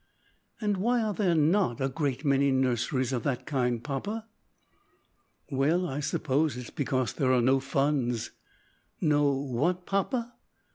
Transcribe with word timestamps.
"And 0.59 0.77
why 0.77 1.03
are 1.03 1.13
there 1.13 1.35
not 1.35 1.79
a 1.79 1.87
great 1.87 2.25
many 2.25 2.49
nurseries 2.49 3.13
of 3.13 3.21
that 3.21 3.45
kind, 3.45 3.83
papa?" 3.83 4.25
"Well, 5.51 5.87
I 5.87 5.99
suppose, 5.99 6.57
it 6.57 6.61
is 6.61 6.69
because 6.71 7.13
there 7.13 7.31
are 7.31 7.39
no 7.39 7.59
funds." 7.59 8.31
"No 8.99 9.29
what? 9.31 9.85
papa." 9.85 10.33